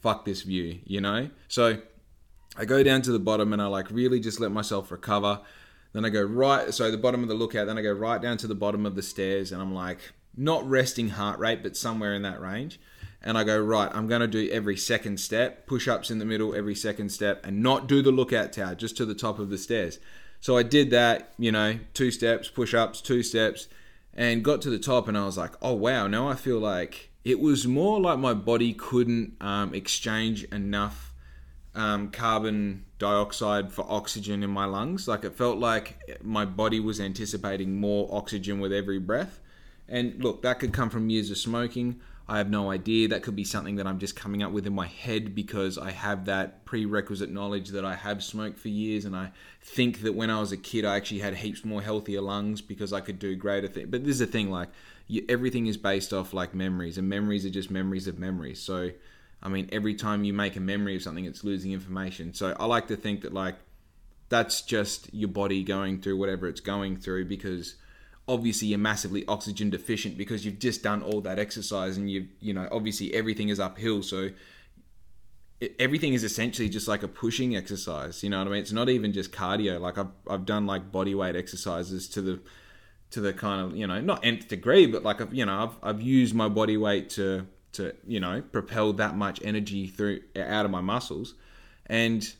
[0.00, 1.28] fuck this view, you know.
[1.48, 1.78] So
[2.56, 5.40] I go down to the bottom and I like really just let myself recover.
[5.92, 7.66] Then I go right, so the bottom of the lookout.
[7.66, 9.98] Then I go right down to the bottom of the stairs, and I'm like,
[10.36, 12.78] not resting heart rate, but somewhere in that range.
[13.22, 16.24] And I go, right, I'm going to do every second step, push ups in the
[16.24, 19.50] middle, every second step, and not do the lookout tower, just to the top of
[19.50, 19.98] the stairs.
[20.40, 23.68] So I did that, you know, two steps, push ups, two steps,
[24.14, 27.10] and got to the top, and I was like, oh, wow, now I feel like
[27.24, 31.12] it was more like my body couldn't um, exchange enough
[31.74, 35.06] um, carbon dioxide for oxygen in my lungs.
[35.06, 39.40] Like it felt like my body was anticipating more oxygen with every breath.
[39.88, 42.00] And look, that could come from years of smoking.
[42.30, 43.08] I have no idea.
[43.08, 45.90] That could be something that I'm just coming up with in my head because I
[45.90, 50.30] have that prerequisite knowledge that I have smoked for years, and I think that when
[50.30, 53.34] I was a kid, I actually had heaps more healthier lungs because I could do
[53.34, 53.88] greater things.
[53.90, 54.68] But this is the thing, like
[55.08, 58.60] you, everything is based off like memories, and memories are just memories of memories.
[58.60, 58.90] So,
[59.42, 62.32] I mean, every time you make a memory of something, it's losing information.
[62.32, 63.56] So I like to think that like
[64.28, 67.74] that's just your body going through whatever it's going through because
[68.30, 72.54] obviously you're massively oxygen deficient because you've just done all that exercise and you've you
[72.54, 74.02] know obviously everything is uphill.
[74.02, 74.30] So
[75.78, 78.60] everything is essentially just like a pushing exercise you know what i mean?
[78.60, 79.78] It's not even just cardio.
[79.80, 82.40] Like i've, I've done like body weight exercises to the
[83.10, 86.00] to the kind of you know not nth degree but like you know I've, I've
[86.00, 90.70] used my body weight to to you know propel that much energy through out of
[90.70, 91.34] my muscles.
[91.86, 92.32] And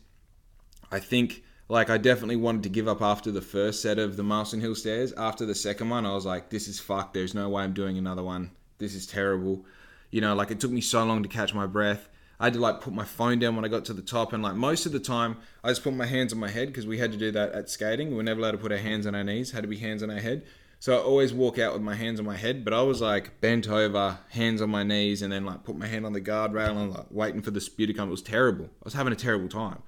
[0.93, 4.25] i think like I definitely wanted to give up after the first set of the
[4.25, 5.13] Marlston Hill stairs.
[5.13, 7.15] After the second one, I was like, this is fucked.
[7.15, 8.51] There's no way I'm doing another one.
[8.79, 9.65] This is terrible.
[10.11, 12.09] You know, like it took me so long to catch my breath.
[12.41, 14.43] I had to like put my phone down when I got to the top, and
[14.43, 16.99] like most of the time, I just put my hands on my head because we
[16.99, 18.11] had to do that at skating.
[18.11, 20.03] We were never allowed to put our hands on our knees; had to be hands
[20.03, 20.45] on our head.
[20.81, 23.41] So I always walk out with my hands on my head, but I was like
[23.43, 26.77] bent over, hands on my knees, and then like put my hand on the guardrail
[26.79, 28.09] and like waiting for the spew to come.
[28.09, 28.65] It was terrible.
[28.65, 29.83] I was having a terrible time.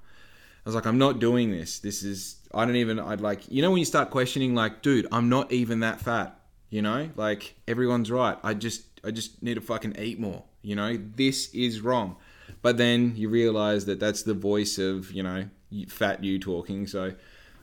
[0.65, 1.79] I was like, I'm not doing this.
[1.79, 5.07] This is I don't even I'd like you know when you start questioning like, dude,
[5.11, 6.39] I'm not even that fat.
[6.69, 7.09] You know?
[7.15, 8.37] Like everyone's right.
[8.43, 10.43] I just I just need to fucking eat more.
[10.61, 10.97] You know?
[11.15, 12.17] This is wrong.
[12.61, 15.45] But then you realize that that's the voice of, you know,
[15.87, 16.87] fat you talking.
[16.87, 17.13] So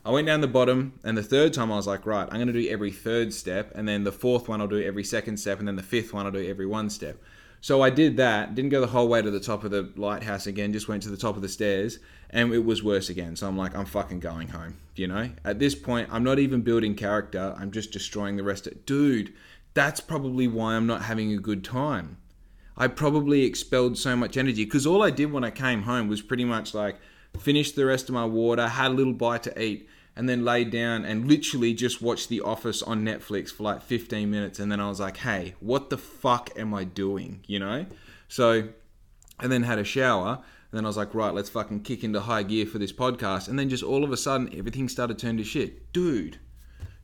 [0.04, 2.46] I went down the bottom, and the third time I was like, right, I'm going
[2.46, 5.58] to do every third step, and then the fourth one I'll do every second step,
[5.58, 7.16] and then the fifth one I'll do every one step.
[7.62, 10.46] So I did that, didn't go the whole way to the top of the lighthouse
[10.46, 11.98] again, just went to the top of the stairs,
[12.30, 13.36] and it was worse again.
[13.36, 15.30] So I'm like, I'm fucking going home, you know?
[15.44, 19.34] At this point, I'm not even building character, I'm just destroying the rest of Dude,
[19.74, 22.16] that's probably why I'm not having a good time.
[22.76, 26.22] I probably expelled so much energy because all I did when I came home was
[26.22, 26.96] pretty much like
[27.38, 29.86] finish the rest of my water, had a little bite to eat,
[30.20, 34.30] and then laid down and literally just watched The Office on Netflix for like 15
[34.30, 34.58] minutes.
[34.58, 37.40] And then I was like, hey, what the fuck am I doing?
[37.46, 37.86] You know?
[38.28, 38.68] So,
[39.38, 40.32] and then had a shower.
[40.34, 43.48] And then I was like, right, let's fucking kick into high gear for this podcast.
[43.48, 45.90] And then just all of a sudden, everything started to turn to shit.
[45.94, 46.38] Dude,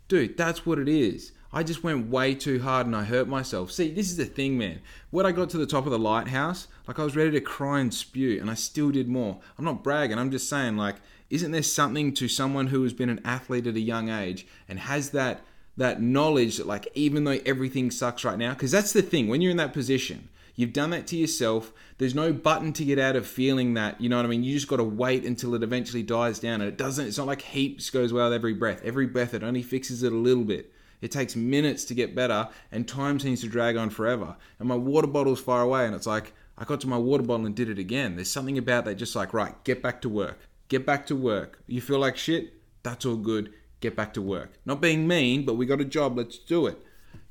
[0.09, 1.33] dude, that's what it is.
[1.55, 3.73] I just went way too hard and I hurt myself.
[3.73, 4.81] See, this is the thing, man.
[5.09, 7.81] When I got to the top of the lighthouse, like I was ready to cry
[7.81, 9.41] and spew, and I still did more.
[9.57, 10.97] I'm not bragging, I'm just saying, like,
[11.31, 14.79] isn't there something to someone who has been an athlete at a young age and
[14.81, 15.43] has that
[15.77, 19.41] that knowledge that like even though everything sucks right now because that's the thing when
[19.41, 23.17] you're in that position you've done that to yourself there's no button to get out
[23.17, 25.63] of feeling that you know what i mean you just got to wait until it
[25.63, 28.81] eventually dies down and it doesn't it's not like heaps goes well with every breath
[28.85, 32.49] every breath it only fixes it a little bit it takes minutes to get better,
[32.73, 34.37] and time seems to drag on forever.
[34.59, 37.47] And my water bottle's far away, and it's like, I got to my water bottle
[37.47, 38.17] and did it again.
[38.17, 40.39] There's something about that, just like, right, get back to work.
[40.69, 41.63] Get back to work.
[41.67, 42.55] You feel like shit?
[42.83, 43.53] That's all good.
[43.81, 44.59] Get back to work.
[44.65, 46.79] Not being mean, but we got a job, let's do it.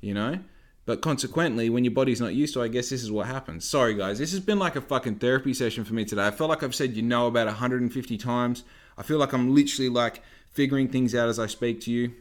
[0.02, 0.40] You know?
[0.86, 3.68] But consequently, when your body's not used to, I guess this is what happens.
[3.68, 4.20] Sorry, guys.
[4.20, 6.28] This has been like a fucking therapy session for me today.
[6.28, 8.64] I felt like I've said you know about 150 times.
[8.98, 10.22] I feel like I'm literally like
[10.52, 12.14] figuring things out as I speak to you.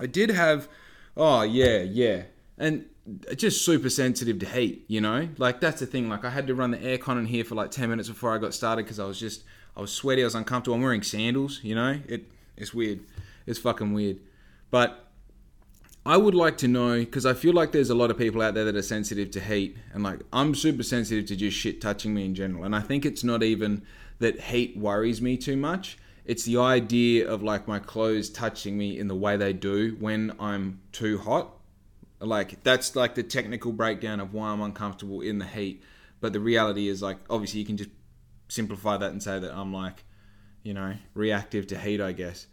[0.00, 0.68] I did have,
[1.16, 2.22] oh yeah, yeah,
[2.58, 2.86] and
[3.36, 4.84] just super sensitive to heat.
[4.88, 6.08] You know, like that's the thing.
[6.08, 8.38] Like I had to run the aircon in here for like ten minutes before I
[8.38, 9.44] got started because I was just,
[9.76, 10.76] I was sweaty, I was uncomfortable.
[10.76, 11.60] I'm wearing sandals.
[11.62, 12.24] You know, it
[12.56, 13.00] it's weird.
[13.46, 14.18] It's fucking weird,
[14.70, 14.98] but.
[16.04, 18.54] I would like to know because I feel like there's a lot of people out
[18.54, 22.12] there that are sensitive to heat, and like I'm super sensitive to just shit touching
[22.12, 22.64] me in general.
[22.64, 23.86] And I think it's not even
[24.18, 28.98] that heat worries me too much it's the idea of like my clothes touching me
[28.98, 31.56] in the way they do when I'm too hot.
[32.20, 35.82] Like that's like the technical breakdown of why I'm uncomfortable in the heat.
[36.20, 37.90] But the reality is like obviously you can just
[38.52, 40.04] simplify that and say that I'm like,
[40.62, 42.46] you know, reactive to heat, I guess.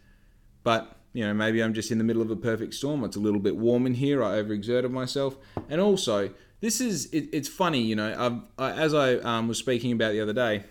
[0.62, 3.04] But you know, maybe I'm just in the middle of a perfect storm.
[3.04, 4.22] It's a little bit warm in here.
[4.22, 5.36] I overexerted myself,
[5.68, 8.42] and also this is it, it's funny, you know.
[8.58, 10.64] I, as I um, was speaking about the other day,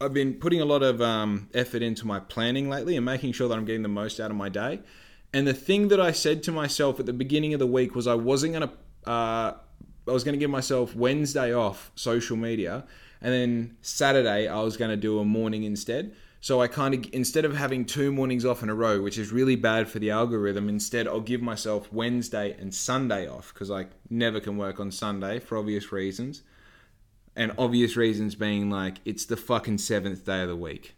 [0.00, 3.48] I've been putting a lot of um, effort into my planning lately and making sure
[3.48, 4.80] that I'm getting the most out of my day.
[5.32, 8.06] And the thing that I said to myself at the beginning of the week was
[8.06, 8.72] I wasn't gonna.
[9.06, 9.54] Uh,
[10.06, 12.84] I was gonna give myself Wednesday off social media,
[13.20, 16.14] and then Saturday I was gonna do a morning instead.
[16.40, 19.32] So I kind of instead of having two mornings off in a row, which is
[19.32, 23.86] really bad for the algorithm, instead I'll give myself Wednesday and Sunday off because I
[24.08, 26.42] never can work on Sunday for obvious reasons
[27.34, 30.94] and obvious reasons being like it's the fucking seventh day of the week.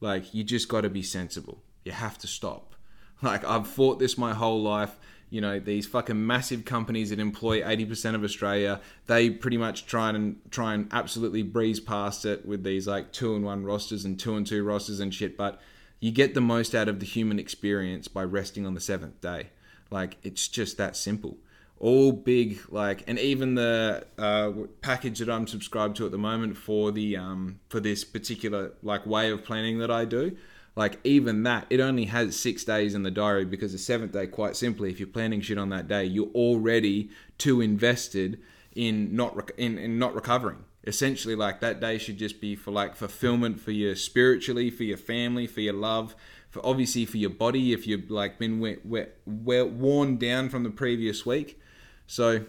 [0.00, 1.62] Like you just got to be sensible.
[1.84, 2.74] You have to stop.
[3.22, 4.98] Like I've fought this my whole life.
[5.34, 8.80] You know these fucking massive companies that employ eighty percent of Australia.
[9.08, 13.34] They pretty much try and try and absolutely breeze past it with these like two
[13.34, 15.36] and one rosters and two and two rosters and shit.
[15.36, 15.60] But
[15.98, 19.48] you get the most out of the human experience by resting on the seventh day.
[19.90, 21.36] Like it's just that simple
[21.80, 26.56] all big like and even the uh, package that i'm subscribed to at the moment
[26.56, 30.36] for the um, for this particular like way of planning that i do
[30.76, 34.26] like even that it only has six days in the diary because the seventh day
[34.26, 38.40] quite simply if you're planning shit on that day you're already too invested
[38.74, 40.64] in not rec- in, in not recovering.
[40.86, 44.98] Essentially like that day should just be for like fulfillment for you spiritually for your
[44.98, 46.14] family for your love
[46.50, 50.62] for obviously for your body if you've like been wet, wet, wet, worn down from
[50.62, 51.60] the previous week.
[52.06, 52.44] So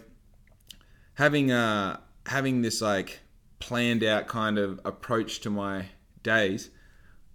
[1.14, 3.20] having uh having this like
[3.58, 5.86] planned out kind of approach to my
[6.22, 6.70] days,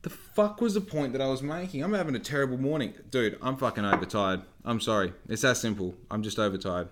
[0.03, 1.83] the fuck was the point that I was making?
[1.83, 2.93] I'm having a terrible morning.
[3.09, 4.41] Dude, I'm fucking overtired.
[4.65, 5.13] I'm sorry.
[5.29, 5.95] It's that simple.
[6.09, 6.89] I'm just overtired.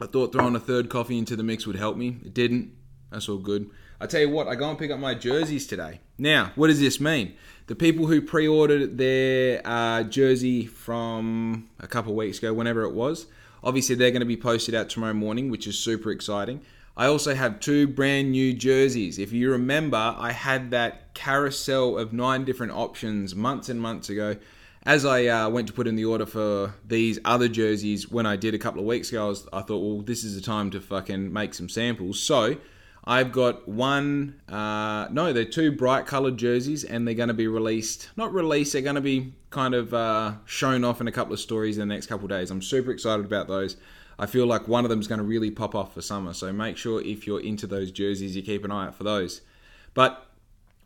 [0.00, 2.16] I thought throwing a third coffee into the mix would help me.
[2.24, 2.72] It didn't.
[3.10, 3.68] That's all good.
[4.00, 6.00] I tell you what, I go and pick up my jerseys today.
[6.16, 7.34] Now, what does this mean?
[7.66, 13.26] The people who pre-ordered their uh, jersey from a couple weeks ago, whenever it was,
[13.62, 16.62] obviously they're going to be posted out tomorrow morning, which is super exciting.
[16.96, 19.18] I also have two brand new jerseys.
[19.18, 24.36] If you remember, I had that carousel of nine different options months and months ago.
[24.84, 28.36] As I uh, went to put in the order for these other jerseys when I
[28.36, 30.70] did a couple of weeks ago, I, was, I thought, well, this is the time
[30.70, 32.18] to fucking make some samples.
[32.18, 32.56] So
[33.04, 37.46] I've got one, uh, no, they're two bright colored jerseys, and they're going to be
[37.46, 38.10] released.
[38.16, 41.40] Not released, they're going to be kind of uh, shown off in a couple of
[41.40, 42.50] stories in the next couple of days.
[42.50, 43.76] I'm super excited about those.
[44.20, 46.34] I feel like one of them is going to really pop off for summer.
[46.34, 49.40] So make sure if you're into those jerseys, you keep an eye out for those.
[49.94, 50.26] But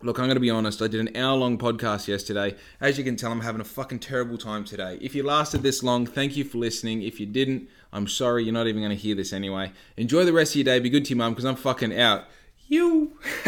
[0.03, 0.83] Look, I'm going to be honest.
[0.83, 2.57] I did an hour long podcast yesterday.
[2.79, 4.99] As you can tell, I'm having a fucking terrible time today.
[5.01, 7.01] If you lasted this long, thank you for listening.
[7.01, 8.45] If you didn't, I'm sorry.
[8.45, 9.73] You're not even going to hear this anyway.
[9.97, 10.79] Enjoy the rest of your day.
[10.79, 12.25] Be good to your mum because I'm fucking out.
[12.69, 13.17] You.